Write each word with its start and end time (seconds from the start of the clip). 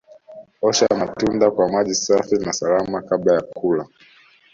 Osha 0.61 0.87
matunda 0.99 1.51
kwa 1.51 1.69
maji 1.69 1.95
safi 1.95 2.35
na 2.37 2.53
salama 2.53 3.01
kabla 3.01 3.33
ya 3.33 3.41
kula 3.41 3.87